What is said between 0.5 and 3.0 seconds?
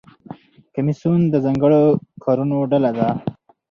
کمیسیون د ځانګړو کارونو ډله